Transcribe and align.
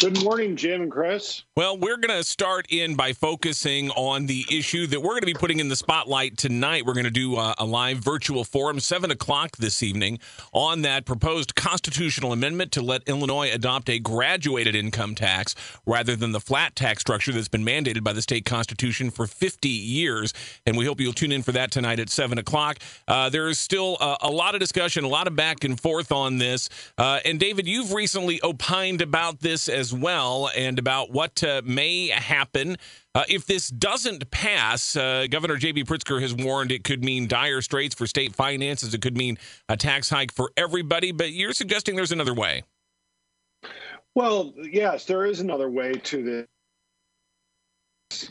Good 0.00 0.24
morning, 0.24 0.56
Jim 0.56 0.80
and 0.80 0.90
Chris. 0.90 1.42
Well, 1.58 1.76
we're 1.76 1.98
going 1.98 2.16
to 2.16 2.24
start 2.24 2.64
in 2.70 2.94
by 2.94 3.12
focusing 3.12 3.90
on 3.90 4.24
the 4.24 4.46
issue 4.50 4.86
that 4.86 4.98
we're 4.98 5.10
going 5.10 5.20
to 5.20 5.26
be 5.26 5.34
putting 5.34 5.60
in 5.60 5.68
the 5.68 5.76
spotlight 5.76 6.38
tonight. 6.38 6.86
We're 6.86 6.94
going 6.94 7.04
to 7.04 7.10
do 7.10 7.36
a, 7.36 7.54
a, 7.58 7.66
live 7.66 7.98
virtual 7.98 8.44
forum, 8.44 8.80
7 8.80 9.10
o'clock 9.10 9.58
this 9.58 9.82
evening, 9.82 10.18
on 10.54 10.80
that 10.82 11.04
proposed 11.04 11.54
constitutional 11.54 12.32
amendment 12.32 12.72
to 12.72 12.80
let 12.80 13.02
Illinois 13.06 13.52
adopt 13.52 13.90
a 13.90 13.98
graduated 13.98 14.74
income 14.74 15.14
tax 15.14 15.54
rather 15.84 16.16
than 16.16 16.32
the 16.32 16.40
flat 16.40 16.74
tax 16.74 17.02
structure 17.02 17.32
that's 17.32 17.48
been 17.48 17.62
mandated 17.64 18.02
by 18.02 18.14
the 18.14 18.22
state 18.22 18.46
constitution 18.46 19.10
for 19.10 19.26
50 19.26 19.68
years. 19.68 20.32
And 20.64 20.78
we 20.78 20.86
hope 20.86 20.98
you'll 20.98 21.12
tune 21.12 21.30
in 21.30 21.42
for 21.42 21.52
that 21.52 21.72
tonight 21.72 22.00
at 22.00 22.08
7 22.08 22.38
o'clock. 22.38 22.78
Uh, 23.06 23.28
there 23.28 23.48
is 23.48 23.58
still 23.58 23.98
a, 24.00 24.16
a, 24.22 24.30
lot 24.30 24.54
of 24.54 24.60
discussion, 24.60 25.04
a 25.04 25.08
lot 25.08 25.26
of 25.26 25.36
back 25.36 25.62
and 25.62 25.78
forth 25.78 26.10
on 26.10 26.38
this. 26.38 26.70
Uh, 26.96 27.20
and 27.26 27.38
David, 27.38 27.68
you've 27.68 27.92
recently 27.92 28.40
opined 28.42 29.02
about 29.02 29.40
this 29.40 29.68
as 29.68 29.89
well 29.92 30.50
and 30.56 30.78
about 30.78 31.10
what 31.10 31.42
uh, 31.42 31.62
may 31.64 32.08
happen. 32.08 32.76
Uh, 33.14 33.24
if 33.28 33.46
this 33.46 33.68
doesn't 33.68 34.30
pass, 34.30 34.96
uh, 34.96 35.26
Governor 35.30 35.56
J.B. 35.56 35.84
Pritzker 35.84 36.20
has 36.20 36.34
warned 36.34 36.72
it 36.72 36.84
could 36.84 37.04
mean 37.04 37.26
dire 37.26 37.60
straits 37.60 37.94
for 37.94 38.06
state 38.06 38.34
finances. 38.34 38.94
It 38.94 39.02
could 39.02 39.16
mean 39.16 39.38
a 39.68 39.76
tax 39.76 40.08
hike 40.10 40.32
for 40.32 40.52
everybody, 40.56 41.12
but 41.12 41.32
you're 41.32 41.52
suggesting 41.52 41.96
there's 41.96 42.12
another 42.12 42.34
way. 42.34 42.62
Well, 44.14 44.52
yes, 44.56 45.04
there 45.04 45.24
is 45.26 45.40
another 45.40 45.70
way 45.70 45.92
to 45.92 46.46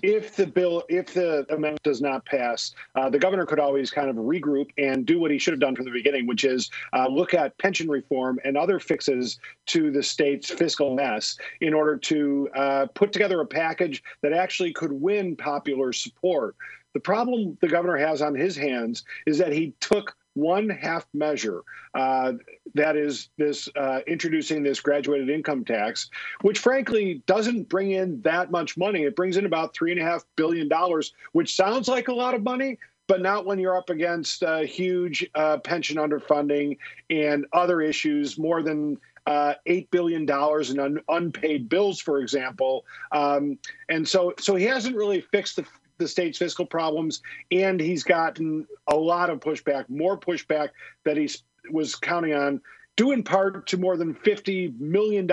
if 0.04 0.36
the 0.36 0.46
bill, 0.46 0.84
if 0.90 1.14
the 1.14 1.46
amendment 1.50 1.82
does 1.84 2.02
not 2.02 2.26
pass, 2.26 2.74
uh, 2.96 3.10
the 3.10 3.20
governor 3.20 3.46
could 3.46 3.60
always 3.60 3.92
kind 3.92 4.10
of 4.10 4.16
regroup 4.18 4.70
and 4.78 5.06
do 5.06 5.20
what 5.20 5.32
he 5.32 5.38
should 5.38 5.54
have 5.54 5.60
done 5.60 5.76
from 5.76 5.86
the 5.86 5.92
beginning, 5.92 6.28
which 6.28 6.44
is 6.44 6.70
uh, 6.94 7.08
look 7.08 7.34
at 7.34 7.58
pension 7.58 7.90
reform 7.90 8.40
and 8.44 8.58
other 8.58 8.80
fixes 8.80 9.40
to 9.68 9.92
the 9.92 10.04
state's 10.04 10.50
fiscal 10.50 10.96
mess 10.96 11.38
in 11.62 11.74
order 11.74 11.98
to 11.98 12.50
uh, 12.56 12.86
put 12.94 13.12
together 13.12 13.42
a 13.42 13.46
package 13.46 14.04
that 14.22 14.34
actually 14.34 14.74
could 14.74 14.92
win 14.92 15.36
popular 15.36 15.94
support. 15.94 16.56
The 16.94 17.00
problem 17.00 17.58
the 17.62 17.68
governor 17.68 17.98
has 17.98 18.22
on 18.22 18.36
his 18.36 18.56
hands 18.56 19.04
is 19.26 19.38
that 19.38 19.52
he 19.52 19.74
took 19.80 20.16
one 20.34 20.70
half 20.70 21.06
measure 21.14 21.62
uh, 21.94 22.34
that 22.76 22.96
is 22.96 23.30
this 23.38 23.68
uh, 23.76 24.00
introducing 24.08 24.64
this 24.64 24.80
graduated 24.80 25.30
income 25.30 25.66
tax, 25.66 26.10
which 26.42 26.60
frankly 26.60 27.24
doesn't 27.26 27.70
bring 27.70 27.92
in 27.92 28.22
that 28.22 28.52
much 28.52 28.78
money. 28.78 29.04
It 29.04 29.16
brings 29.16 29.38
in 29.38 29.46
about 29.46 29.74
three 29.74 29.92
and 29.92 30.00
a 30.00 30.04
half 30.04 30.24
billion 30.36 30.68
dollars, 30.68 31.14
which 31.32 31.56
sounds 31.56 31.88
like 31.88 32.08
a 32.08 32.14
lot 32.14 32.34
of 32.34 32.44
money, 32.44 32.78
but 33.08 33.22
not 33.22 33.46
when 33.46 33.60
you're 33.60 33.78
up 33.78 33.90
against 33.90 34.44
uh, 34.44 34.60
huge 34.60 35.28
uh, 35.36 35.58
pension 35.58 35.98
underfunding 35.98 36.78
and 37.10 37.46
other 37.54 37.82
issues. 37.82 38.38
More 38.38 38.62
than 38.62 38.98
uh, 39.26 39.56
eight 39.66 39.90
billion 39.92 40.26
dollars 40.26 40.70
in 40.70 40.80
un- 40.80 41.02
unpaid 41.10 41.70
bills, 41.70 42.00
for 42.00 42.20
example, 42.20 42.86
um, 43.12 43.58
and 43.90 44.08
so 44.08 44.34
so 44.40 44.56
he 44.56 44.66
hasn't 44.66 44.96
really 44.96 45.22
fixed 45.22 45.56
the 45.56 45.66
the 46.00 46.08
state's 46.08 46.40
fiscal 46.40 46.66
problems, 46.66 47.22
and 47.52 47.80
he's 47.80 48.04
gotten 48.04 48.66
a 48.88 48.96
lot 48.96 49.30
of 49.30 49.40
pushback, 49.40 49.88
more 49.90 50.18
pushback 50.18 50.70
that 51.06 51.18
he 51.18 51.30
was 51.72 51.96
counting 51.96 52.34
on, 52.34 52.60
due 52.96 53.12
in 53.12 53.22
part 53.22 53.68
to 53.68 53.78
more 53.78 53.98
than 53.98 54.16
$50 54.16 54.80
million 54.80 55.30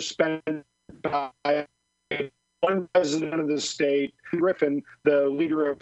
spent 0.00 0.42
by 1.02 1.66
one 2.60 2.88
president 2.94 3.40
of 3.40 3.48
the 3.48 3.60
state, 3.60 4.14
Griffin, 4.32 4.82
the 5.04 5.28
leader 5.28 5.70
of 5.70 5.78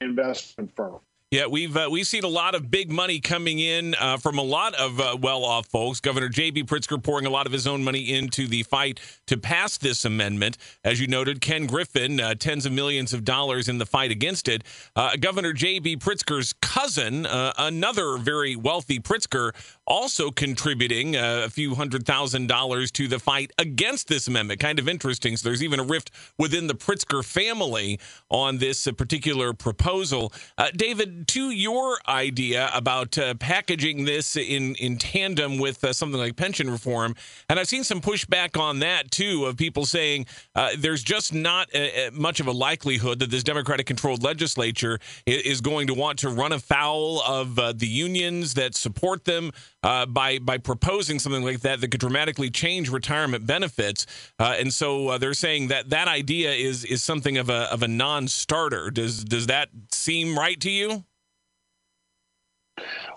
investment 0.00 0.70
firm. 0.76 1.00
Yeah, 1.32 1.46
we've 1.46 1.74
uh, 1.74 1.88
we've 1.90 2.06
seen 2.06 2.24
a 2.24 2.28
lot 2.28 2.54
of 2.54 2.70
big 2.70 2.92
money 2.92 3.18
coming 3.18 3.58
in 3.58 3.94
uh, 3.94 4.18
from 4.18 4.36
a 4.36 4.42
lot 4.42 4.74
of 4.74 5.00
uh, 5.00 5.16
well-off 5.18 5.64
folks. 5.64 5.98
Governor 5.98 6.28
J.B. 6.28 6.64
Pritzker 6.64 7.02
pouring 7.02 7.24
a 7.24 7.30
lot 7.30 7.46
of 7.46 7.52
his 7.52 7.66
own 7.66 7.82
money 7.82 8.12
into 8.12 8.46
the 8.46 8.64
fight 8.64 9.00
to 9.28 9.38
pass 9.38 9.78
this 9.78 10.04
amendment. 10.04 10.58
As 10.84 11.00
you 11.00 11.06
noted, 11.06 11.40
Ken 11.40 11.64
Griffin, 11.64 12.20
uh, 12.20 12.34
tens 12.34 12.66
of 12.66 12.72
millions 12.72 13.14
of 13.14 13.24
dollars 13.24 13.66
in 13.66 13.78
the 13.78 13.86
fight 13.86 14.10
against 14.10 14.46
it. 14.46 14.62
Uh, 14.94 15.16
Governor 15.18 15.54
J.B. 15.54 15.96
Pritzker's 15.96 16.52
cousin, 16.60 17.24
uh, 17.24 17.54
another 17.56 18.18
very 18.18 18.54
wealthy 18.54 19.00
Pritzker, 19.00 19.52
also 19.86 20.30
contributing 20.30 21.16
a 21.16 21.48
few 21.48 21.74
hundred 21.74 22.06
thousand 22.06 22.46
dollars 22.46 22.90
to 22.92 23.08
the 23.08 23.18
fight 23.18 23.50
against 23.58 24.08
this 24.08 24.28
amendment. 24.28 24.60
Kind 24.60 24.78
of 24.78 24.88
interesting. 24.88 25.36
So 25.36 25.48
there's 25.48 25.62
even 25.62 25.80
a 25.80 25.84
rift 25.84 26.10
within 26.38 26.66
the 26.66 26.74
Pritzker 26.74 27.24
family 27.24 27.98
on 28.30 28.58
this 28.58 28.86
particular 28.96 29.52
proposal. 29.52 30.32
David 30.76 31.28
to 31.28 31.50
your 31.50 31.98
idea 32.08 32.70
about 32.72 33.18
uh, 33.18 33.34
packaging 33.34 34.04
this 34.04 34.36
in 34.36 34.74
in 34.76 34.98
tandem 34.98 35.58
with 35.58 35.82
uh, 35.84 35.92
something 35.92 36.20
like 36.20 36.36
pension 36.36 36.70
reform, 36.70 37.14
and 37.48 37.58
I've 37.58 37.68
seen 37.68 37.84
some 37.84 38.00
pushback 38.00 38.58
on 38.58 38.80
that 38.80 39.10
too 39.10 39.46
of 39.46 39.56
people 39.56 39.84
saying 39.84 40.26
uh, 40.54 40.70
there's 40.78 41.02
just 41.02 41.32
not 41.34 41.68
a, 41.74 42.06
a 42.06 42.10
much 42.10 42.40
of 42.40 42.46
a 42.46 42.52
likelihood 42.52 43.18
that 43.18 43.30
this 43.30 43.42
Democratic-controlled 43.42 44.22
legislature 44.22 44.98
is 45.26 45.60
going 45.60 45.86
to 45.86 45.94
want 45.94 46.18
to 46.20 46.28
run 46.28 46.52
afoul 46.52 47.20
of 47.22 47.58
uh, 47.58 47.72
the 47.72 47.86
unions 47.86 48.54
that 48.54 48.74
support 48.74 49.24
them 49.24 49.50
uh, 49.82 50.06
by 50.06 50.38
by 50.38 50.58
proposing 50.58 51.18
something 51.18 51.42
like 51.42 51.60
that 51.60 51.80
that 51.80 51.90
could 51.90 52.00
dramatically 52.00 52.50
change 52.50 52.88
retirement 52.90 53.46
benefits. 53.46 54.06
Uh, 54.38 54.54
and 54.58 54.72
so 54.72 55.18
they're 55.18 55.34
saying 55.34 55.68
that 55.68 55.90
that 55.90 56.08
idea 56.08 56.52
is 56.52 56.84
is 56.84 57.02
something 57.02 57.38
of 57.38 57.48
a 57.50 57.72
of 57.72 57.82
a 57.82 57.88
non-starter. 57.88 58.90
Does 58.90 59.24
does 59.24 59.46
that 59.48 59.68
seem 59.90 60.38
right 60.38 60.60
to 60.60 60.70
you? 60.70 61.04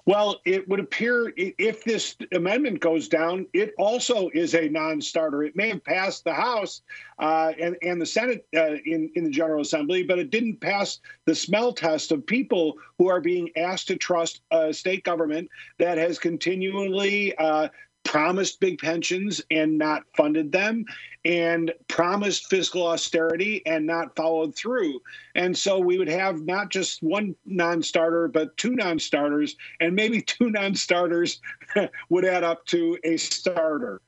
Well, 0.06 0.40
it 0.46 0.68
would 0.68 0.80
appear 0.80 1.34
if 1.36 1.84
this 1.84 2.16
amendment 2.34 2.80
goes 2.80 3.08
down, 3.08 3.48
it 3.54 3.74
also 3.78 4.30
is 4.34 4.54
a 4.54 4.70
non-starter. 4.70 5.44
It 5.44 5.56
may 5.56 5.70
have 5.70 5.84
passed 5.84 6.24
the 6.24 6.34
House 6.34 6.82
uh, 7.20 7.54
and, 7.60 7.76
and 7.82 8.02
the 8.02 8.06
Senate 8.06 8.46
uh, 8.56 8.76
in, 8.86 9.10
in 9.16 9.24
the 9.24 9.30
General 9.30 9.62
Assembly, 9.62 10.04
but 10.04 10.20
it 10.20 10.30
didn't 10.30 10.62
pass 10.62 11.00
the 11.26 11.36
smell 11.36 11.74
test 11.74 12.12
of 12.12 12.26
people 12.26 12.76
who 12.98 13.10
are 13.10 13.22
being 13.22 13.50
asked 13.58 13.88
to 13.88 13.96
trust 13.96 14.42
a 14.52 14.74
state 14.74 15.04
government 15.04 15.50
that 15.80 15.98
has 15.98 16.20
continually 16.20 17.36
uh, 17.38 17.70
promised 18.06 18.60
big 18.60 18.80
pensions 18.80 19.42
and 19.52 19.78
not 19.78 20.04
funded 20.16 20.52
them, 20.52 20.86
and 21.26 21.74
promised 21.88 22.50
fiscal 22.50 22.86
austerity 22.88 23.62
and 23.66 23.86
not 23.86 24.16
followed 24.16 24.56
through. 24.56 25.02
And 25.34 25.58
so 25.58 25.80
we 25.80 25.98
would 25.98 26.08
have 26.08 26.42
not 26.42 26.70
just 26.70 27.02
one 27.02 27.36
non 27.46 27.82
starter, 27.82 28.28
but 28.28 28.56
two 28.58 28.76
non 28.76 29.00
starters, 29.00 29.58
and 29.82 29.96
maybe 29.96 30.22
two 30.26 30.50
non 30.50 30.76
starters 30.76 31.42
would 32.10 32.26
add 32.26 32.44
up 32.44 32.66
to 32.68 32.98
a 33.04 33.18
starter. 33.18 34.02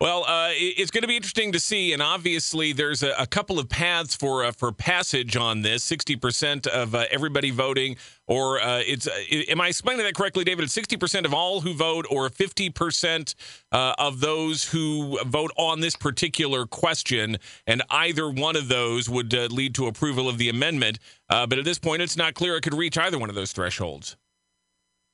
Well, 0.00 0.22
uh, 0.28 0.50
it's 0.52 0.92
going 0.92 1.02
to 1.02 1.08
be 1.08 1.16
interesting 1.16 1.50
to 1.50 1.58
see, 1.58 1.92
and 1.92 2.00
obviously 2.00 2.72
there's 2.72 3.02
a, 3.02 3.14
a 3.18 3.26
couple 3.26 3.58
of 3.58 3.68
paths 3.68 4.14
for 4.14 4.44
uh, 4.44 4.52
for 4.52 4.70
passage 4.70 5.36
on 5.36 5.62
this. 5.62 5.82
Sixty 5.82 6.14
percent 6.14 6.68
of 6.68 6.94
uh, 6.94 7.06
everybody 7.10 7.50
voting, 7.50 7.96
or 8.28 8.60
uh, 8.60 8.78
it's 8.86 9.08
uh, 9.08 9.10
am 9.48 9.60
I 9.60 9.66
explaining 9.66 10.04
that 10.04 10.14
correctly, 10.14 10.44
David? 10.44 10.62
It's 10.62 10.72
sixty 10.72 10.96
percent 10.96 11.26
of 11.26 11.34
all 11.34 11.62
who 11.62 11.74
vote, 11.74 12.06
or 12.10 12.28
fifty 12.28 12.70
percent 12.70 13.34
uh, 13.72 13.94
of 13.98 14.20
those 14.20 14.70
who 14.70 15.18
vote 15.26 15.50
on 15.56 15.80
this 15.80 15.96
particular 15.96 16.64
question, 16.64 17.38
and 17.66 17.82
either 17.90 18.30
one 18.30 18.54
of 18.54 18.68
those 18.68 19.10
would 19.10 19.32
lead 19.50 19.74
to 19.74 19.88
approval 19.88 20.28
of 20.28 20.38
the 20.38 20.48
amendment. 20.48 21.00
but 21.28 21.54
at 21.54 21.64
this 21.64 21.80
point, 21.80 22.02
it's 22.02 22.16
not 22.16 22.34
clear 22.34 22.54
it 22.54 22.60
could 22.60 22.74
reach 22.74 22.96
either 22.96 23.18
one 23.18 23.30
of 23.30 23.34
those 23.34 23.50
thresholds. 23.50 24.16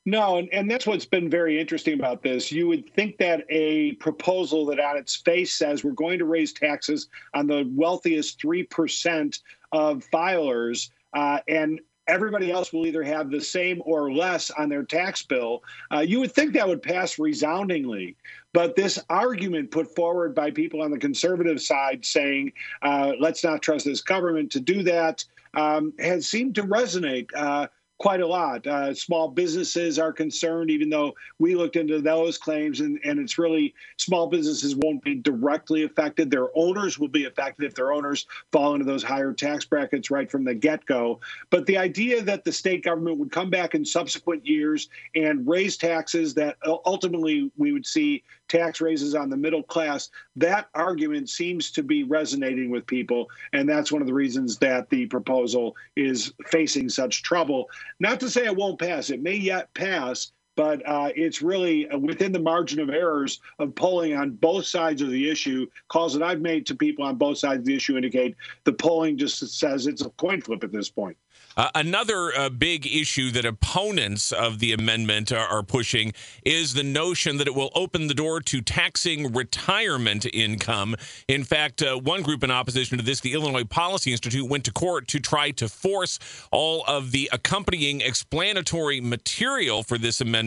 No, 0.07 0.37
and, 0.37 0.49
and 0.53 0.71
that's 0.71 0.87
what's 0.87 1.07
been 1.07 1.31
very 1.31 1.59
interesting 1.59 1.95
about 1.95 2.23
this. 2.23 2.53
You 2.53 2.69
would 2.69 2.93
think 2.93 3.17
that 3.19 3.47
a 3.49 3.93
proposal 3.93 4.67
that 4.67 4.79
on 4.79 4.99
its 4.99 5.17
face 5.17 5.55
says 5.55 5.83
we're 5.83 5.93
going 5.93 6.19
to 6.19 6.27
raise 6.27 6.53
taxes 6.53 7.09
on 7.33 7.47
the 7.47 7.71
wealthiest 7.75 8.39
3% 8.39 9.41
of 9.73 10.05
filers, 10.13 10.91
uh, 11.15 11.39
and 11.49 11.81
everybody 12.07 12.53
else 12.53 12.71
will 12.71 12.87
either 12.87 13.03
have 13.03 13.31
the 13.31 13.41
same 13.41 13.81
or 13.87 14.13
less 14.13 14.51
on 14.51 14.69
their 14.69 14.83
tax 14.83 15.23
bill. 15.23 15.63
Uh, 15.91 16.01
you 16.01 16.21
would 16.21 16.33
think 16.33 16.53
that 16.53 16.69
would 16.69 16.83
pass 16.83 17.19
resoundingly. 17.19 18.15
But 18.53 18.77
this 18.77 19.03
argument 19.09 19.71
put 19.71 19.95
forward 19.95 20.35
by 20.35 20.51
people 20.51 20.83
on 20.83 20.91
the 20.91 20.99
conservative 20.99 21.63
side 21.63 22.05
saying, 22.05 22.53
uh, 22.83 23.13
let's 23.19 23.43
not 23.43 23.63
trust 23.63 23.87
this 23.87 24.03
government 24.03 24.53
to 24.53 24.61
do 24.61 24.83
that, 24.83 25.25
um, 25.55 25.95
has 25.99 26.29
seemed 26.29 26.57
to 26.57 26.63
resonate. 26.63 27.29
Quite 27.99 28.21
a 28.21 28.27
lot. 28.27 28.67
Uh, 28.67 28.93
small 28.93 29.29
businesses 29.29 30.01
are 30.01 30.13
concerned, 30.13 30.69
even 30.69 30.91
though 30.91 31.15
we 31.39 31.55
looked 31.55 31.77
into 31.77 32.01
those 32.01 32.37
claims, 32.37 32.81
and, 32.81 32.99
and 33.05 33.21
it's 33.21 33.39
really 33.39 33.73
small 33.99 34.27
businesses 34.27 34.75
won't 34.75 35.03
be 35.03 35.15
directly 35.15 35.85
affected. 35.85 36.29
Their 36.29 36.49
owners 36.57 36.99
will 36.99 37.09
be 37.09 37.27
affected 37.27 37.65
if 37.65 37.75
their 37.75 37.93
owners 37.93 38.27
fall 38.51 38.75
into 38.75 38.85
those 38.85 39.05
higher 39.05 39.33
tax 39.33 39.65
brackets 39.65 40.11
right 40.11 40.29
from 40.29 40.45
the 40.45 40.55
get 40.55 40.85
go. 40.87 41.21
But 41.51 41.67
the 41.67 41.79
idea 41.79 42.21
that 42.23 42.45
the 42.45 42.53
state 42.53 42.83
government 42.83 43.19
would 43.19 43.31
come 43.31 43.49
back 43.49 43.77
in 43.77 43.85
subsequent 43.85 44.45
years 44.45 44.89
and 45.15 45.47
raise 45.47 45.77
taxes 45.77 46.35
that 46.35 46.57
ultimately 46.67 47.53
we 47.57 47.71
would 47.71 47.87
see 47.87 48.25
tax 48.49 48.81
raises 48.81 49.15
on 49.15 49.31
the 49.31 49.37
middle 49.37 49.63
class, 49.63 50.11
that 50.37 50.69
argument 50.75 51.29
seems 51.31 51.71
to 51.71 51.83
be 51.83 52.05
resonating 52.05 52.71
with 52.71 52.87
people. 52.87 53.31
And 53.53 53.69
that's 53.69 53.91
one 53.91 54.03
of 54.03 54.09
the 54.09 54.15
reasons 54.15 54.59
that 54.59 54.91
the 54.91 55.07
proposal 55.07 55.77
is 55.97 56.33
facing 56.47 56.89
such 56.89 57.23
trouble. 57.23 57.69
Not 58.01 58.21
to 58.21 58.31
say 58.31 58.47
it 58.47 58.57
won't 58.57 58.81
pass, 58.81 59.11
it 59.11 59.23
may 59.23 59.37
yet 59.37 59.75
pass, 59.75 60.33
but 60.57 60.83
uh, 60.87 61.11
it's 61.15 61.43
really 61.43 61.87
within 61.99 62.33
the 62.33 62.39
margin 62.39 62.81
of 62.81 62.91
errors 62.91 63.41
of 63.59 63.75
polling 63.75 64.15
on 64.17 64.31
both 64.31 64.67
sides 64.67 65.03
of 65.03 65.11
the 65.11 65.29
issue. 65.31 65.67
Calls 65.89 66.15
that 66.15 66.23
I've 66.23 66.41
made 66.41 66.67
to 66.67 66.75
people 66.75 67.05
on 67.05 67.17
both 67.17 67.39
sides 67.39 67.61
of 67.61 67.65
the 67.65 67.75
issue 67.75 67.97
indicate 67.97 68.37
the 68.65 68.73
polling 68.73 69.19
just 69.19 69.39
says 69.59 69.87
it's 69.87 70.03
a 70.03 70.11
coin 70.11 70.41
flip 70.41 70.65
at 70.65 70.73
this 70.73 70.91
point. 70.91 71.17
Uh, 71.57 71.71
another 71.75 72.37
uh, 72.37 72.49
big 72.49 72.87
issue 72.87 73.31
that 73.31 73.45
opponents 73.45 74.33
of 74.33 74.59
the 74.59 74.73
amendment 74.73 75.31
are, 75.31 75.47
are, 75.47 75.63
pushing 75.63 76.13
is 76.45 76.75
the 76.75 76.83
notion 76.83 77.37
that 77.37 77.47
it 77.47 77.55
will 77.55 77.71
open 77.75 78.09
the 78.09 78.15
door 78.15 78.41
to 78.41 78.61
taxing 78.61 79.33
retirement 79.33 80.27
income. 80.33 80.97
In 81.29 81.45
fact, 81.45 81.81
uh, 81.81 81.97
one 81.97 82.23
group 82.23 82.43
in 82.43 82.51
opposition 82.51 82.99
to 82.99 83.05
this, 83.05 83.21
the 83.21 83.33
Illinois 83.33 83.65
Policy 83.65 84.13
Institute, 84.13 84.49
went 84.49 84.65
to 84.65 84.73
court 84.73 85.07
to 85.09 85.21
try 85.21 85.53
to 85.53 85.69
force 85.69 86.19
all 86.51 86.85
of 86.87 87.13
the 87.13 87.31
accompanying 87.33 88.01
explanatory 88.01 89.01
material 89.01 89.83
for 89.83 89.97
this 89.97 90.21
amendment 90.21 90.44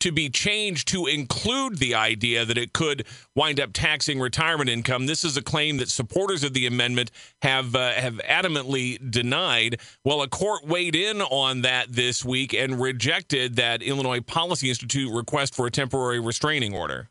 to 0.00 0.12
be 0.12 0.28
changed 0.28 0.88
to 0.88 1.06
include 1.06 1.78
the 1.78 1.94
idea 1.94 2.44
that 2.44 2.58
it 2.58 2.72
could 2.72 3.06
wind 3.34 3.60
up 3.60 3.72
taxing 3.72 4.20
retirement 4.20 4.68
income. 4.68 5.06
This 5.06 5.24
is 5.24 5.36
a 5.36 5.42
claim 5.42 5.76
that 5.78 5.88
supporters 5.88 6.44
of 6.44 6.52
the 6.52 6.66
amendment 6.66 7.10
have 7.42 7.74
uh, 7.74 7.92
have 7.92 8.20
adamantly 8.28 8.98
denied. 9.10 9.80
Well, 10.04 10.22
a 10.22 10.28
court 10.28 10.66
weighed 10.66 10.94
in 10.94 11.22
on 11.22 11.62
that 11.62 11.92
this 11.92 12.24
week 12.24 12.54
and 12.54 12.80
rejected 12.80 13.56
that 13.56 13.82
Illinois 13.82 14.20
Policy 14.20 14.68
Institute 14.68 15.12
request 15.12 15.54
for 15.54 15.66
a 15.66 15.70
temporary 15.70 16.20
restraining 16.20 16.74
order. 16.74 17.08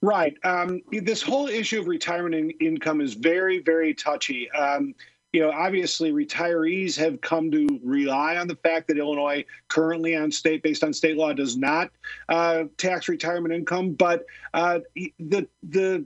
Right. 0.00 0.36
Um, 0.44 0.80
this 0.92 1.22
whole 1.22 1.48
issue 1.48 1.80
of 1.80 1.88
retirement 1.88 2.34
in- 2.34 2.50
income 2.66 3.00
is 3.00 3.14
very, 3.14 3.58
very 3.58 3.94
touchy. 3.94 4.50
Um, 4.52 4.94
you 5.38 5.44
know, 5.44 5.52
obviously, 5.52 6.10
retirees 6.10 6.96
have 6.96 7.20
come 7.20 7.48
to 7.52 7.80
rely 7.84 8.36
on 8.38 8.48
the 8.48 8.56
fact 8.56 8.88
that 8.88 8.98
Illinois 8.98 9.44
currently, 9.68 10.16
on 10.16 10.32
state 10.32 10.64
based 10.64 10.82
on 10.82 10.92
state 10.92 11.16
law, 11.16 11.32
does 11.32 11.56
not 11.56 11.92
uh, 12.28 12.64
tax 12.76 13.08
retirement 13.08 13.54
income. 13.54 13.92
But 13.92 14.26
uh, 14.52 14.80
the 14.96 15.46
the 15.62 16.04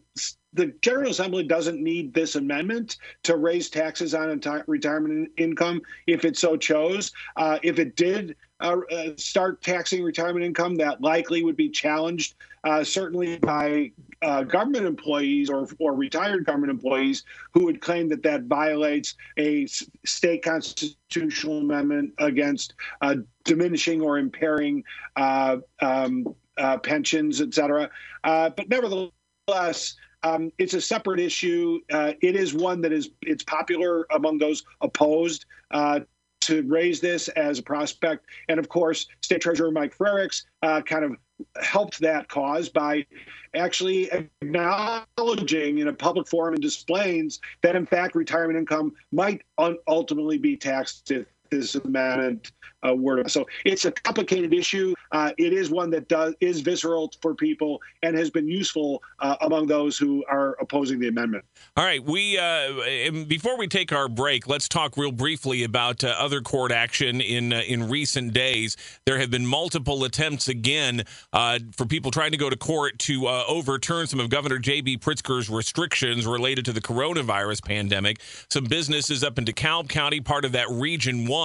the 0.53 0.67
General 0.83 1.13
Assembly 1.13 1.45
doesn't 1.45 1.83
need 1.83 2.13
this 2.13 2.35
amendment 2.35 2.99
to 3.23 3.39
raise 3.39 3.71
taxes 3.71 4.13
on 4.13 4.39
retirement 4.67 5.31
income 5.39 5.81
if 6.07 6.27
it 6.27 6.37
so 6.37 6.59
chose. 6.59 7.11
Uh, 7.37 7.59
if 7.63 7.79
it 7.79 7.97
did 7.97 8.37
uh, 8.61 8.81
uh, 8.93 9.17
start 9.17 9.63
taxing 9.63 10.03
retirement 10.03 10.45
income, 10.45 10.75
that 10.75 11.01
likely 11.01 11.43
would 11.43 11.57
be 11.57 11.71
challenged, 11.71 12.35
uh, 12.65 12.85
certainly 12.85 13.39
by 13.39 13.93
uh, 14.23 14.43
government 14.43 14.87
employees 14.87 15.51
or, 15.51 15.69
or 15.79 15.95
retired 15.95 16.45
government 16.45 16.71
employees 16.71 17.25
who 17.53 17.65
would 17.65 17.81
claim 17.81 18.09
that 18.09 18.23
that 18.23 18.45
violates 18.45 19.15
a 19.39 19.67
state 20.05 20.43
constitutional 20.43 21.59
amendment 21.59 22.13
against 22.19 22.75
uh, 23.01 23.17
diminishing 23.45 24.01
or 24.01 24.19
impairing 24.19 24.85
um, 25.17 26.35
pensions, 26.83 27.41
et 27.41 27.53
cetera. 27.53 27.91
but 28.23 28.69
nevertheless, 28.69 29.97
um, 30.25 30.53
it's 30.59 30.75
a 30.75 30.81
separate 30.81 31.21
issue. 31.21 31.81
Uh, 31.91 32.13
it 32.21 32.37
is 32.37 32.55
one 32.55 32.81
that 32.83 32.93
is 32.93 33.11
it's 33.23 33.43
popular 33.43 34.07
among 34.15 34.39
those 34.39 34.63
opposed 34.81 35.47
uh, 35.73 36.01
to 36.43 36.63
raise 36.63 37.01
this 37.01 37.29
as 37.29 37.59
a 37.59 37.63
prospect. 37.63 38.27
And 38.49 38.59
of 38.59 38.69
course, 38.69 39.07
State 39.21 39.41
Treasurer 39.41 39.71
Mike 39.71 39.97
Frerichs 39.97 40.45
uh, 40.63 40.83
kind 40.83 41.05
of 41.05 41.17
helped 41.63 42.01
that 42.01 42.29
cause 42.29 42.69
by 42.69 43.07
actually 43.55 44.11
acknowledging 44.13 45.79
in 45.79 45.89
a 45.89 45.93
public 45.93 46.29
forum 46.29 46.55
and 46.55 46.63
displays 46.63 47.41
that 47.63 47.77
in 47.77 47.85
fact 47.85 48.15
retirement 48.15 48.59
income 48.59 48.93
might 49.11 49.43
un- 49.59 49.77
ultimately 49.89 50.39
be 50.39 50.57
taxed 50.57 51.11
if 51.11 51.27
this 51.53 51.75
amendment 51.77 52.53
uh, 52.87 52.95
word. 52.95 53.31
So 53.31 53.47
it's 53.65 53.85
a 53.85 53.93
complicated 53.93 54.53
issue. 54.53 54.95
Uh, 55.13 55.33
it 55.39 55.53
is 55.53 55.71
one 55.71 55.91
that 55.91 56.09
does 56.09 56.35
is 56.41 56.61
visceral 56.61 57.13
for 57.21 57.35
people 57.35 57.81
and 58.03 58.17
has 58.17 58.31
been 58.31 58.49
useful 58.49 59.03
uh, 59.21 59.37
among 59.43 59.67
those 59.67 59.99
who 59.99 60.25
are 60.29 60.57
opposing 60.61 60.99
the 60.99 61.09
amendment. 61.09 61.45
All 61.77 61.85
right, 61.85 62.03
we 62.03 62.39
uh, 62.39 63.25
before 63.27 63.57
we 63.57 63.69
take 63.69 63.93
our 63.93 64.09
break, 64.09 64.49
let's 64.49 64.69
talk 64.69 64.97
real 64.97 65.13
briefly 65.13 65.65
about 65.65 66.03
uh, 66.03 66.15
other 66.19 66.41
court 66.41 66.73
action 66.73 67.21
in 67.21 67.53
uh, 67.53 67.63
in 67.67 67.89
recent 67.89 68.33
days. 68.33 68.77
There 69.07 69.19
have 69.19 69.31
been 69.31 69.47
multiple 69.47 70.05
attempts 70.05 70.49
again 70.49 71.05
for 71.33 71.87
people 71.87 72.11
trying 72.11 72.33
to 72.33 72.37
go 72.37 72.51
to 72.51 72.57
court 72.57 72.99
to 73.01 73.29
overturn 73.29 74.07
some 74.07 74.21
of 74.21 74.29
Governor 74.29 74.59
J.B. 74.59 74.99
Pritzker's 74.99 75.49
restrictions 75.49 76.27
related 76.27 76.65
to 76.67 76.73
the 76.73 76.81
coronavirus 76.81 77.65
pandemic. 77.65 78.21
Some 78.51 78.65
businesses 78.65 79.23
up 79.23 79.39
in 79.39 79.45
DeKalb 79.45 79.89
County, 79.89 80.21
part 80.21 80.45
of 80.45 80.53
that 80.53 80.69
Region 80.71 81.27
One, 81.27 81.42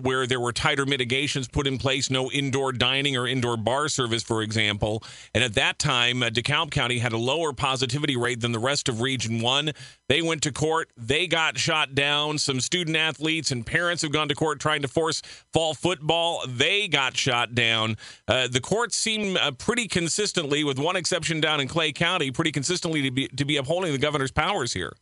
where 0.00 0.26
there 0.26 0.40
were 0.40 0.52
tighter 0.52 0.86
mitigations 0.86 1.48
put 1.48 1.66
in 1.66 1.78
place, 1.78 2.10
no 2.10 2.30
indoor 2.30 2.72
dining 2.72 3.16
or 3.16 3.26
indoor 3.26 3.56
bar 3.56 3.88
service, 3.88 4.22
for 4.22 4.42
example. 4.42 5.02
And 5.34 5.42
at 5.42 5.54
that 5.54 5.78
time, 5.78 6.22
uh, 6.22 6.30
DeKalb 6.30 6.70
County 6.70 6.98
had 6.98 7.12
a 7.12 7.18
lower 7.18 7.52
positivity 7.52 8.16
rate 8.16 8.40
than 8.40 8.52
the 8.52 8.58
rest 8.58 8.88
of 8.88 9.00
Region 9.00 9.40
1. 9.40 9.72
They 10.08 10.22
went 10.22 10.42
to 10.42 10.52
court. 10.52 10.90
They 10.96 11.26
got 11.26 11.58
shot 11.58 11.94
down. 11.94 12.38
Some 12.38 12.60
student 12.60 12.96
athletes 12.96 13.50
and 13.50 13.64
parents 13.64 14.02
have 14.02 14.12
gone 14.12 14.28
to 14.28 14.34
court 14.34 14.60
trying 14.60 14.82
to 14.82 14.88
force 14.88 15.22
fall 15.52 15.74
football. 15.74 16.42
They 16.46 16.88
got 16.88 17.16
shot 17.16 17.54
down. 17.54 17.96
Uh, 18.28 18.48
the 18.48 18.60
courts 18.60 18.96
seem 18.96 19.36
uh, 19.36 19.52
pretty 19.52 19.88
consistently, 19.88 20.64
with 20.64 20.78
one 20.78 20.96
exception 20.96 21.40
down 21.40 21.60
in 21.60 21.68
Clay 21.68 21.92
County, 21.92 22.30
pretty 22.30 22.52
consistently 22.52 23.02
to 23.02 23.10
be, 23.10 23.28
to 23.28 23.44
be 23.44 23.56
upholding 23.56 23.92
the 23.92 23.98
governor's 23.98 24.32
powers 24.32 24.72
here. 24.72 24.92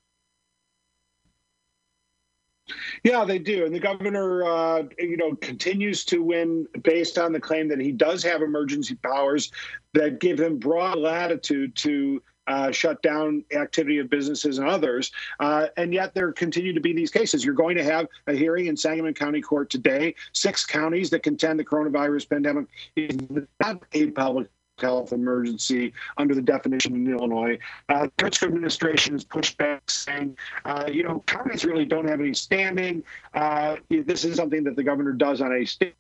Yeah, 3.05 3.25
they 3.25 3.39
do, 3.39 3.65
and 3.65 3.75
the 3.75 3.81
governor, 3.81 4.45
uh, 4.45 4.85
you 4.99 5.17
know, 5.17 5.35
continues 5.37 6.05
to 6.07 6.23
win 6.23 6.67
based 6.83 7.19
on 7.19 7.33
the 7.33 7.41
claim 7.41 7.69
that 7.69 7.81
he 7.81 7.93
does 7.93 8.23
have 8.23 8.43
emergency 8.43 8.95
powers 8.97 9.51
that 9.95 10.21
give 10.21 10.39
him 10.39 10.59
broad 10.59 10.99
latitude 10.99 11.75
to 11.77 12.23
uh, 12.47 12.71
shut 12.71 13.03
down 13.03 13.45
activity 13.53 13.99
of 13.99 14.11
businesses 14.11 14.59
and 14.59 14.69
others. 14.69 15.13
Uh, 15.41 15.69
and 15.77 15.95
yet 15.95 16.15
there 16.15 16.33
continue 16.33 16.73
to 16.73 16.81
be 16.81 16.93
these 16.93 17.11
cases. 17.11 17.45
You're 17.45 17.55
going 17.55 17.77
to 17.77 17.85
have 17.85 18.07
a 18.27 18.35
hearing 18.35 18.67
in 18.67 18.77
Sangamon 18.77 19.15
County 19.15 19.41
Court 19.41 19.71
today. 19.71 20.15
Six 20.33 20.67
counties 20.67 21.11
that 21.11 21.23
contend 21.23 21.59
the 21.59 21.65
coronavirus 21.65 22.29
pandemic 22.29 22.67
is 22.97 23.17
not 23.61 23.83
a 23.93 24.11
public 24.11 24.49
health 24.83 25.13
emergency 25.13 25.93
under 26.19 26.35
the 26.35 26.43
definition 26.43 26.95
in 26.95 27.11
Illinois. 27.11 27.59
Uh, 27.89 28.05
the 28.05 28.11
Pritzker 28.11 28.49
administration 28.49 29.15
has 29.15 29.25
pushed 29.25 29.57
back, 29.57 29.89
saying, 29.91 30.37
uh, 30.65 30.89
you 30.93 31.03
know, 31.03 31.23
counties 31.27 31.65
really 31.65 31.85
don't 31.85 32.09
have 32.09 32.21
any 32.21 32.35
standing. 32.35 33.03
Uh, 33.35 33.77
this 33.89 34.25
is 34.25 34.37
something 34.37 34.65
that 34.65 34.77
the 34.77 34.85
governor 34.85 35.13
does 35.13 35.41
on 35.41 35.53
a 35.53 35.65
state 35.65 35.95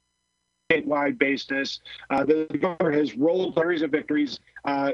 statewide 0.70 1.18
basis. 1.18 1.80
Uh, 2.10 2.24
the 2.24 2.46
governor 2.60 2.92
has 2.92 3.16
rolled 3.16 3.54
series 3.54 3.82
of 3.82 3.90
victories. 3.90 4.40
Uh, 4.64 4.92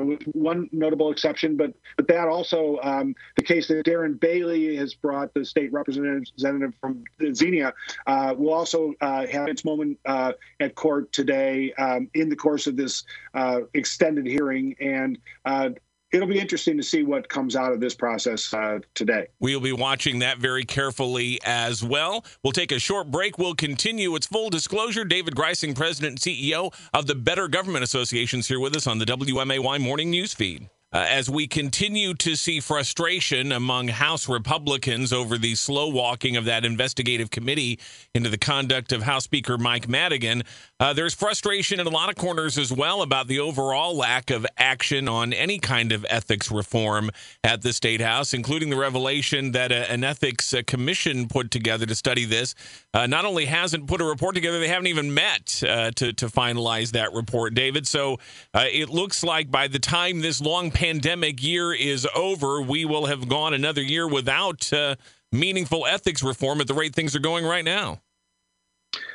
with 0.00 0.22
one 0.32 0.68
notable 0.72 1.10
exception, 1.10 1.56
but 1.56 1.72
but 1.96 2.08
that 2.08 2.28
also 2.28 2.78
um, 2.82 3.14
the 3.36 3.42
case 3.42 3.68
that 3.68 3.84
Darren 3.84 4.18
Bailey 4.18 4.76
has 4.76 4.94
brought, 4.94 5.32
the 5.34 5.44
state 5.44 5.72
representative 5.72 6.74
from 6.80 7.04
Xenia, 7.32 7.72
uh, 8.06 8.34
will 8.36 8.52
also 8.52 8.94
uh, 9.00 9.26
have 9.26 9.48
its 9.48 9.64
moment 9.64 9.98
uh, 10.06 10.32
at 10.60 10.74
court 10.74 11.12
today 11.12 11.72
um, 11.74 12.08
in 12.14 12.28
the 12.28 12.36
course 12.36 12.66
of 12.66 12.76
this 12.76 13.04
uh, 13.34 13.60
extended 13.74 14.26
hearing, 14.26 14.74
and 14.80 15.18
uh, 15.44 15.70
it'll 16.14 16.28
be 16.28 16.38
interesting 16.38 16.76
to 16.76 16.82
see 16.82 17.02
what 17.02 17.28
comes 17.28 17.56
out 17.56 17.72
of 17.72 17.80
this 17.80 17.94
process 17.94 18.54
uh, 18.54 18.78
today. 18.94 19.26
We'll 19.40 19.60
be 19.60 19.72
watching 19.72 20.20
that 20.20 20.38
very 20.38 20.64
carefully 20.64 21.40
as 21.44 21.82
well. 21.82 22.24
We'll 22.42 22.52
take 22.52 22.72
a 22.72 22.78
short 22.78 23.10
break. 23.10 23.36
We'll 23.36 23.54
continue. 23.54 24.14
It's 24.14 24.26
full 24.26 24.48
disclosure. 24.48 25.04
David 25.04 25.34
Greising, 25.34 25.74
President 25.74 26.24
and 26.24 26.34
CEO 26.36 26.72
of 26.92 27.06
the 27.06 27.14
Better 27.14 27.48
Government 27.48 27.82
Associations, 27.82 28.46
here 28.46 28.60
with 28.60 28.76
us 28.76 28.86
on 28.86 28.98
the 28.98 29.04
WMAY 29.04 29.80
Morning 29.80 30.10
News 30.10 30.32
Feed. 30.32 30.68
Uh, 30.94 31.04
as 31.08 31.28
we 31.28 31.48
continue 31.48 32.14
to 32.14 32.36
see 32.36 32.60
frustration 32.60 33.50
among 33.50 33.88
House 33.88 34.28
Republicans 34.28 35.12
over 35.12 35.36
the 35.36 35.56
slow 35.56 35.88
walking 35.88 36.36
of 36.36 36.44
that 36.44 36.64
investigative 36.64 37.32
committee 37.32 37.80
into 38.14 38.30
the 38.30 38.38
conduct 38.38 38.92
of 38.92 39.02
House 39.02 39.24
Speaker 39.24 39.58
Mike 39.58 39.88
Madigan, 39.88 40.44
uh, 40.78 40.92
there's 40.92 41.12
frustration 41.12 41.80
in 41.80 41.88
a 41.88 41.90
lot 41.90 42.10
of 42.10 42.14
corners 42.14 42.56
as 42.56 42.72
well 42.72 43.02
about 43.02 43.26
the 43.26 43.40
overall 43.40 43.96
lack 43.96 44.30
of 44.30 44.46
action 44.56 45.08
on 45.08 45.32
any 45.32 45.58
kind 45.58 45.90
of 45.90 46.06
ethics 46.08 46.48
reform 46.48 47.10
at 47.42 47.62
the 47.62 47.72
State 47.72 48.00
House, 48.00 48.32
including 48.32 48.70
the 48.70 48.76
revelation 48.76 49.50
that 49.50 49.72
a, 49.72 49.90
an 49.90 50.04
ethics 50.04 50.54
uh, 50.54 50.62
commission 50.64 51.26
put 51.26 51.50
together 51.50 51.86
to 51.86 51.94
study 51.96 52.24
this 52.24 52.54
uh, 52.94 53.08
not 53.08 53.24
only 53.24 53.46
hasn't 53.46 53.88
put 53.88 54.00
a 54.00 54.04
report 54.04 54.36
together, 54.36 54.60
they 54.60 54.68
haven't 54.68 54.86
even 54.86 55.12
met 55.12 55.62
uh, 55.68 55.90
to, 55.90 56.12
to 56.12 56.26
finalize 56.26 56.92
that 56.92 57.12
report, 57.12 57.52
David. 57.52 57.88
So 57.88 58.20
uh, 58.54 58.66
it 58.70 58.88
looks 58.88 59.24
like 59.24 59.50
by 59.50 59.66
the 59.66 59.80
time 59.80 60.20
this 60.20 60.40
long 60.40 60.70
pandemic 60.84 61.42
year 61.42 61.72
is 61.72 62.06
over, 62.14 62.60
we 62.60 62.84
will 62.84 63.06
have 63.06 63.26
gone 63.26 63.54
another 63.54 63.80
year 63.80 64.06
without 64.06 64.70
uh, 64.70 64.94
meaningful 65.32 65.86
ethics 65.86 66.22
reform 66.22 66.60
at 66.60 66.66
the 66.66 66.74
rate 66.74 66.94
things 66.94 67.16
are 67.16 67.20
going 67.20 67.42
right 67.42 67.64
now. 67.64 68.02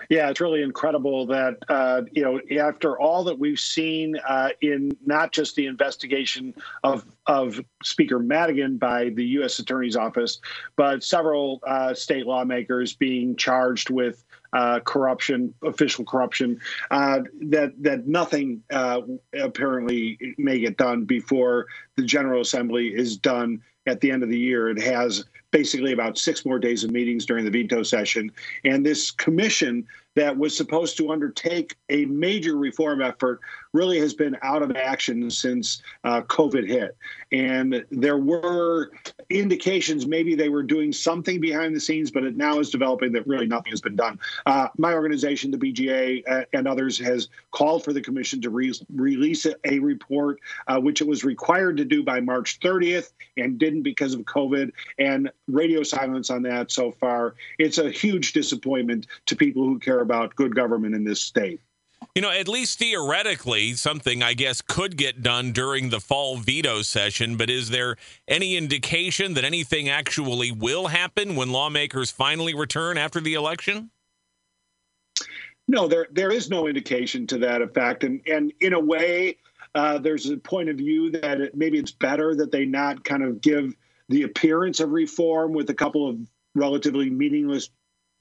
Yeah, 0.09 0.31
it's 0.31 0.41
really 0.41 0.63
incredible 0.63 1.27
that 1.27 1.57
uh, 1.69 2.01
you 2.11 2.23
know 2.23 2.41
after 2.59 2.99
all 2.99 3.23
that 3.25 3.37
we've 3.37 3.59
seen 3.59 4.15
uh, 4.27 4.49
in 4.59 4.97
not 5.05 5.31
just 5.31 5.55
the 5.55 5.67
investigation 5.67 6.55
of 6.83 7.05
of 7.27 7.63
Speaker 7.83 8.17
Madigan 8.17 8.77
by 8.77 9.09
the 9.09 9.23
U.S. 9.25 9.59
Attorney's 9.59 9.95
Office, 9.95 10.41
but 10.75 11.03
several 11.03 11.61
uh, 11.67 11.93
state 11.93 12.25
lawmakers 12.25 12.95
being 12.95 13.35
charged 13.35 13.91
with 13.91 14.23
uh, 14.51 14.79
corruption, 14.79 15.53
official 15.61 16.03
corruption, 16.03 16.59
uh, 16.89 17.19
that 17.41 17.73
that 17.83 18.07
nothing 18.07 18.63
uh, 18.71 19.01
apparently 19.39 20.17
may 20.39 20.57
get 20.57 20.75
done 20.75 21.05
before 21.05 21.67
the 21.97 22.03
General 22.03 22.41
Assembly 22.41 22.87
is 22.87 23.15
done 23.15 23.61
at 23.89 24.01
the 24.01 24.12
end 24.12 24.24
of 24.24 24.29
the 24.29 24.38
year. 24.38 24.69
It 24.69 24.81
has 24.81 25.25
basically 25.51 25.93
about 25.93 26.17
six 26.17 26.46
more 26.46 26.60
days 26.60 26.84
of 26.84 26.91
meetings 26.91 27.25
during 27.25 27.43
the 27.43 27.51
veto 27.51 27.84
session, 27.84 28.31
and 28.63 28.86
this 28.86 29.12
commission 29.12 29.86
that 30.15 30.38
was 30.38 30.55
supposed 30.55 30.98
to 30.98 31.12
undertake 31.12 31.75
a 31.89 32.05
major 32.05 32.55
reform 32.55 33.01
effort 33.01 33.39
really 33.73 33.99
has 33.99 34.13
been 34.13 34.38
out 34.41 34.61
of 34.61 34.75
action 34.75 35.29
since 35.29 35.81
uh, 36.03 36.21
COVID 36.23 36.67
hit. 36.67 36.97
And 37.31 37.85
there 37.91 38.17
were 38.17 38.91
indications 39.29 40.07
maybe 40.07 40.35
they 40.35 40.49
were 40.49 40.63
doing 40.63 40.91
something 40.91 41.39
behind 41.39 41.75
the 41.75 41.79
scenes, 41.79 42.09
but 42.09 42.23
it 42.23 42.35
now 42.35 42.59
is 42.59 42.69
developing 42.69 43.11
that 43.13 43.27
really 43.27 43.45
nothing 43.45 43.71
has 43.71 43.81
been 43.81 43.95
done. 43.95 44.19
Uh, 44.45 44.69
my 44.77 44.93
organization, 44.93 45.51
the 45.51 45.57
BGA, 45.57 46.23
uh, 46.27 46.45
and 46.53 46.67
others, 46.67 46.97
has 46.97 47.29
called 47.51 47.83
for 47.83 47.93
the 47.93 48.01
commission 48.01 48.41
to 48.41 48.49
re- 48.49 48.73
release 48.93 49.45
a 49.45 49.79
report, 49.79 50.39
uh, 50.67 50.79
which 50.79 51.01
it 51.01 51.07
was 51.07 51.23
required 51.23 51.77
to 51.77 51.85
do 51.85 52.03
by 52.03 52.19
March 52.19 52.59
30th 52.59 53.11
and 53.38 53.59
didn't 53.59 53.83
because 53.83 54.13
of 54.13 54.21
COVID. 54.21 54.71
And 54.97 55.31
radio 55.47 55.83
silence 55.83 56.29
on 56.29 56.43
that 56.43 56.71
so 56.71 56.91
far. 56.91 57.35
It's 57.57 57.77
a 57.77 57.91
huge 57.91 58.33
disappointment 58.33 59.07
to 59.27 59.35
people 59.35 59.63
who 59.63 59.79
care 59.79 60.01
about 60.01 60.35
good 60.35 60.55
government 60.55 60.95
in 60.95 61.03
this 61.03 61.21
state. 61.21 61.61
You 62.19 62.23
know, 62.23 62.31
at 62.31 62.49
least 62.49 62.79
theoretically, 62.79 63.75
something 63.75 64.21
I 64.21 64.33
guess 64.33 64.61
could 64.61 64.97
get 64.97 65.23
done 65.23 65.53
during 65.53 65.89
the 65.89 66.01
fall 66.01 66.35
veto 66.35 66.81
session, 66.81 67.38
but 67.38 67.49
is 67.49 67.69
there 67.69 67.95
any 68.27 68.57
indication 68.57 69.35
that 69.35 69.45
anything 69.45 69.88
actually 69.88 70.51
will 70.51 70.88
happen 70.88 71.38
when 71.38 71.53
lawmakers 71.53 72.11
finally 72.11 72.53
return 72.53 72.97
after 72.97 73.21
the 73.21 73.35
election? 73.35 73.91
No, 75.69 75.88
there 75.88 76.07
there 76.11 76.29
is 76.29 76.49
no 76.49 76.67
indication 76.67 77.25
to 77.27 77.38
that 77.38 77.61
effect, 77.61 78.03
and 78.03 78.19
and 78.27 78.51
in 78.59 78.73
a 78.73 78.79
way, 78.81 79.38
uh, 79.73 79.97
there's 79.97 80.29
a 80.29 80.35
point 80.35 80.67
of 80.67 80.75
view 80.75 81.11
that 81.11 81.39
it, 81.39 81.55
maybe 81.55 81.77
it's 81.77 81.93
better 81.93 82.35
that 82.35 82.51
they 82.51 82.65
not 82.65 83.05
kind 83.05 83.23
of 83.23 83.39
give 83.39 83.73
the 84.09 84.23
appearance 84.23 84.81
of 84.81 84.91
reform 84.91 85.53
with 85.53 85.69
a 85.69 85.73
couple 85.73 86.09
of 86.09 86.17
relatively 86.53 87.09
meaningless 87.09 87.69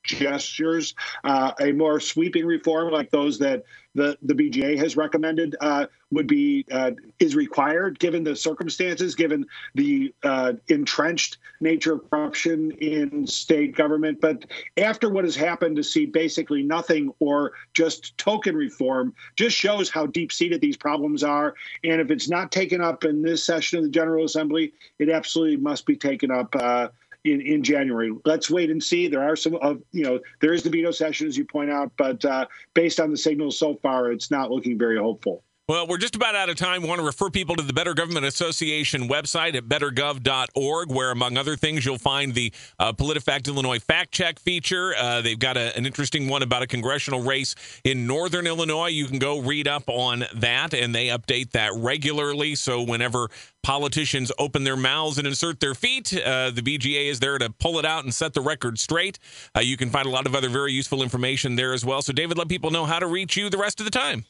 gestures. 0.09 0.95
Uh, 1.25 1.53
a 1.61 1.73
more 1.73 2.01
sweeping 2.01 2.47
reform, 2.47 2.93
like 2.93 3.11
those 3.11 3.39
that 3.39 3.65
the, 3.95 4.17
the 4.23 4.35
BGA 4.35 4.79
has 4.79 4.97
recommended, 4.97 5.57
uh, 5.61 5.87
would 6.11 6.27
be 6.27 6.65
uh, 6.71 6.93
is 7.19 7.37
required 7.37 7.99
given 7.99 8.25
the 8.25 8.35
circumstances, 8.35 9.15
given 9.15 9.45
the 9.75 10.15
uh, 10.23 10.55
entrenched 10.69 11.39
nature 11.61 11.95
of 11.95 12.11
corruption 12.11 12.71
in 12.73 13.27
state 13.27 13.75
government. 13.77 14.21
But 14.21 14.47
after 14.77 15.11
what 15.11 15.25
has 15.25 15.37
happened, 15.37 15.77
to 15.77 15.85
see 15.85 16.07
basically 16.07 16.63
nothing 16.63 17.13
or 17.19 17.53
just 17.75 18.17
token 18.19 18.57
reform 18.57 19.15
just 19.37 19.57
shows 19.57 19.91
how 19.91 20.07
deep 20.07 20.33
seated 20.33 20.61
these 20.61 20.77
problems 20.77 21.23
are. 21.23 21.55
And 21.85 22.01
if 22.01 22.11
it's 22.11 22.29
not 22.29 22.53
taken 22.53 22.81
up 22.81 23.05
in 23.05 23.23
this 23.23 23.45
session 23.45 23.79
of 23.79 23.85
the 23.85 23.91
General 23.91 24.25
Assembly, 24.25 24.73
it 24.99 25.11
absolutely 25.11 25.57
must 25.57 25.87
be 25.87 25.97
taken 25.97 26.31
up 26.31 26.55
uh, 26.57 26.89
in, 27.25 27.41
in 27.41 27.63
January. 27.63 28.13
Let's 28.25 28.51
wait 28.51 28.71
and 28.71 28.83
see. 28.83 29.09
There 29.09 29.23
are 29.23 29.37
some 29.37 29.57
of 29.57 29.83
you 29.93 30.05
know 30.05 30.21
there 30.41 30.53
is 30.53 30.63
the 30.63 30.71
veto 30.71 30.91
session 30.91 31.27
as 31.27 31.37
you 31.37 31.45
point 31.45 31.71
out, 31.71 31.93
but 31.97 32.25
uh, 32.25 32.47
based 32.75 33.01
on 33.01 33.11
the 33.11 33.17
signals 33.17 33.59
so 33.59 33.77
far, 33.77 34.13
it's 34.13 34.31
not 34.31 34.51
looking 34.51 34.79
very 34.79 34.99
hopeful. 34.99 35.43
Well, 35.69 35.87
we're 35.87 35.99
just 35.99 36.17
about 36.17 36.35
out 36.35 36.49
of 36.49 36.57
time. 36.57 36.81
We 36.81 36.89
want 36.89 37.01
to 37.01 37.05
refer 37.05 37.29
people 37.29 37.55
to 37.57 37.63
the 37.63 37.75
Better 37.75 37.93
Government 37.93 38.25
Association 38.25 39.07
website 39.07 39.55
at 39.55 39.65
bettergov.org, 39.65 40.91
where, 40.91 41.11
among 41.11 41.37
other 41.37 41.57
things, 41.57 41.85
you'll 41.85 41.99
find 41.99 42.35
the 42.35 42.55
uh, 42.79 42.95
PolitiFact 42.95 43.49
Illinois 43.49 43.79
fact 43.79 44.11
check 44.11 44.39
feature. 44.39 44.95
Uh, 44.97 45.21
they've 45.21 45.39
got 45.39 45.59
a, 45.59 45.77
an 45.77 45.85
interesting 45.85 46.27
one 46.27 46.43
about 46.43 46.63
a 46.63 46.67
congressional 46.67 47.21
race 47.21 47.55
in 47.85 48.07
northern 48.07 48.47
Illinois. 48.47 48.87
You 48.87 49.09
can 49.09 49.19
go 49.19 49.41
read 49.41 49.69
up 49.69 49.83
on 49.89 50.25
that, 50.37 50.73
and 50.73 50.95
they 50.95 51.09
update 51.09 51.51
that 51.51 51.75
regularly. 51.75 52.55
So, 52.55 52.83
whenever 52.83 53.29
politicians 53.63 54.33
open 54.39 54.65
their 54.65 54.75
mouths 54.75 55.19
and 55.19 55.27
insert 55.27 55.61
their 55.61 55.75
feet, 55.75 56.15
uh, 56.17 56.49
the 56.49 56.63
BGA 56.63 57.11
is 57.11 57.21
there 57.21 57.37
to 57.37 57.51
pull 57.51 57.79
it 57.79 57.85
out 57.85 58.05
and 58.05 58.15
set 58.15 58.33
the 58.33 58.41
record 58.41 58.79
straight. 58.79 59.19
Uh, 59.55 59.61
you 59.61 59.77
can 59.77 59.91
find 59.91 60.07
a 60.07 60.11
lot 60.11 60.27
of 60.27 60.35
other 60.35 60.49
very 60.49 60.73
useful 60.73 61.03
information 61.03 61.57
there 61.57 61.75
as 61.75 61.85
well. 61.85 62.01
So, 62.01 62.15
David, 62.15 62.39
let 62.39 62.49
people 62.49 62.71
know 62.71 62.87
how 62.87 62.99
to 62.99 63.07
reach 63.07 63.37
you 63.37 63.51
the 63.51 63.59
rest 63.59 63.81
of 63.81 63.85
the 63.85 63.91
time. 63.91 64.25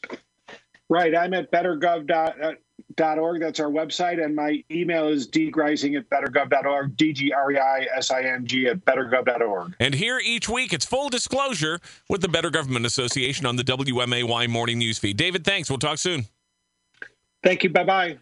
Right. 0.89 1.15
I'm 1.15 1.33
at 1.35 1.51
bettergov.org. 1.51 2.41
Uh, 2.41 3.45
that's 3.45 3.59
our 3.59 3.69
website. 3.69 4.23
And 4.23 4.35
my 4.35 4.63
email 4.71 5.07
is 5.07 5.27
dgreising 5.27 5.97
at 5.97 6.09
bettergov.org, 6.09 6.97
D 6.97 7.13
G 7.13 7.31
R 7.31 7.51
E 7.51 7.57
I 7.57 7.87
S 7.95 8.11
I 8.11 8.23
N 8.23 8.45
G 8.45 8.67
at 8.67 8.83
bettergov.org. 8.85 9.75
And 9.79 9.93
here 9.93 10.19
each 10.23 10.49
week, 10.49 10.73
it's 10.73 10.85
full 10.85 11.09
disclosure 11.09 11.79
with 12.09 12.21
the 12.21 12.29
Better 12.29 12.49
Government 12.49 12.85
Association 12.85 13.45
on 13.45 13.55
the 13.55 13.63
WMAY 13.63 14.49
Morning 14.49 14.79
News 14.79 14.97
Feed. 14.97 15.17
David, 15.17 15.45
thanks. 15.45 15.69
We'll 15.69 15.79
talk 15.79 15.99
soon. 15.99 16.25
Thank 17.43 17.63
you. 17.63 17.69
Bye 17.69 17.83
bye. 17.83 18.19